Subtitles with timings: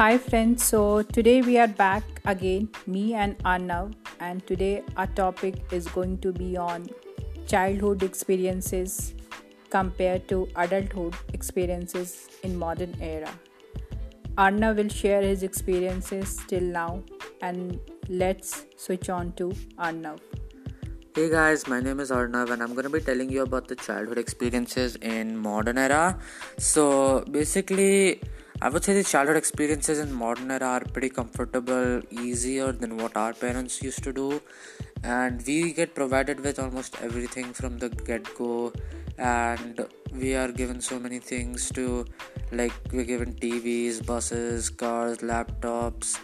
[0.00, 5.56] Hi friends, so today we are back again, me and Arnav, and today our topic
[5.72, 6.88] is going to be on
[7.46, 9.12] childhood experiences
[9.68, 13.30] compared to adulthood experiences in modern era.
[14.38, 17.02] Arnav will share his experiences till now
[17.42, 20.18] and let's switch on to Arnav.
[21.14, 23.76] Hey guys, my name is Arnav and I'm going to be telling you about the
[23.76, 26.18] childhood experiences in modern era.
[26.56, 28.22] So basically
[28.62, 33.16] I would say the childhood experiences in modern era are pretty comfortable, easier than what
[33.16, 34.42] our parents used to do,
[35.02, 38.72] and we get provided with almost everything from the get go.
[39.16, 42.04] And we are given so many things to,
[42.52, 46.18] like, we're given TVs, buses, cars, laptops,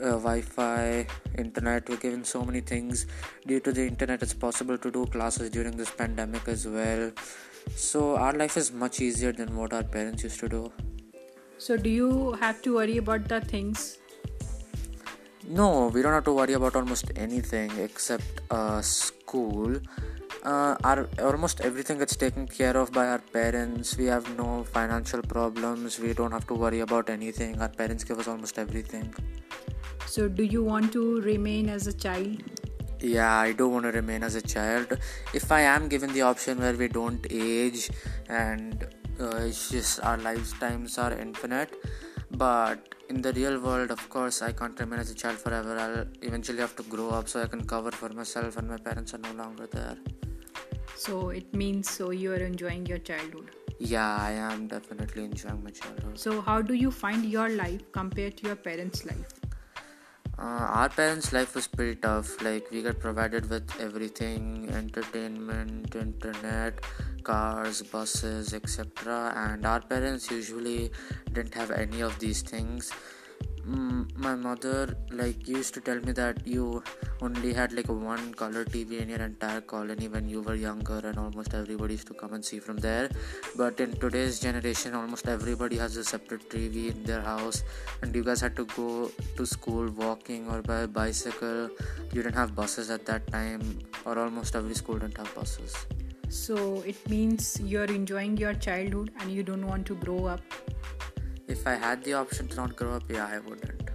[0.00, 1.06] uh, Wi-Fi,
[1.36, 1.88] internet.
[1.88, 3.06] We're given so many things.
[3.48, 7.10] Due to the internet, it's possible to do classes during this pandemic as well.
[7.74, 10.72] So our life is much easier than what our parents used to do.
[11.64, 13.96] So, do you have to worry about the things?
[15.48, 19.80] No, we don't have to worry about almost anything except uh, school.
[20.42, 23.96] Uh, our almost everything gets taken care of by our parents.
[23.96, 25.98] We have no financial problems.
[25.98, 27.58] We don't have to worry about anything.
[27.62, 29.14] Our parents give us almost everything.
[30.04, 32.53] So, do you want to remain as a child?
[33.04, 34.98] Yeah, I don't want to remain as a child.
[35.34, 37.90] If I am given the option where we don't age
[38.30, 38.82] and
[39.20, 41.70] uh, it's just our lifetimes are infinite
[42.30, 45.78] but in the real world of course i can't remain as a child forever.
[45.78, 49.14] I'll eventually have to grow up so i can cover for myself and my parents
[49.14, 49.96] are no longer there.
[50.96, 53.50] So it means so you are enjoying your childhood?
[53.78, 56.18] Yeah i am definitely enjoying my childhood.
[56.18, 59.43] So how do you find your life compared to your parents life
[60.38, 62.42] uh, our parents life was pretty tough.
[62.42, 66.80] Like we got provided with everything entertainment internet
[67.22, 70.90] cars buses etc and our parents usually
[71.32, 72.92] didn't have any of these things
[73.68, 76.82] mm, my mother like used to tell me that you
[77.20, 81.18] only had like one color tv in your entire colony when you were younger and
[81.18, 83.08] almost everybody used to come and see from there.
[83.56, 87.64] But in today's generation almost everybody has a separate tv in their house
[88.02, 91.70] and you guys had to go to school walking or by bicycle.
[92.12, 95.86] You didn't have buses at that time or almost every school didn't have buses.
[96.28, 100.40] So it means you're enjoying your childhood and you don't want to grow up.
[101.64, 103.88] If I had the option to not grow up, yeah, I wouldn't.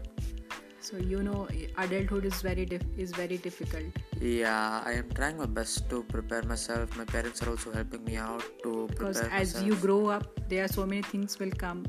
[0.80, 1.48] So you know,
[1.78, 4.00] adulthood is very dif- is very difficult.
[4.20, 6.98] Yeah, I am trying my best to prepare myself.
[6.98, 9.68] My parents are also helping me out to prepare because as myself.
[9.68, 11.86] you grow up, there are so many things will come.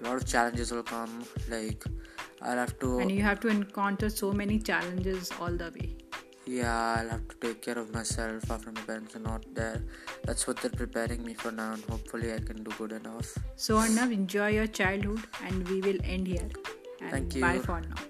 [0.00, 1.24] A lot of challenges will come.
[1.48, 1.84] Like
[2.42, 2.98] I'll have to.
[2.98, 5.99] And you have to encounter so many challenges all the way
[6.50, 9.82] yeah i'll have to take care of myself after my parents are not there.
[10.24, 13.36] That's what they're preparing me for now and hopefully i can do good enough.
[13.56, 16.48] So arnav enjoy your childhood and we will end here.
[17.00, 17.42] And thank you.
[17.42, 18.09] bye for now